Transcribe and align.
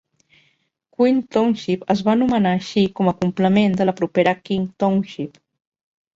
Queen 0.95 1.19
Township 1.35 1.83
es 1.95 2.01
va 2.07 2.13
anomenar 2.15 2.55
així 2.61 2.85
com 3.01 3.13
a 3.13 3.15
complement 3.21 3.77
de 3.83 3.89
la 3.91 3.95
propera 4.01 4.35
King 4.43 4.67
Township. 4.87 5.41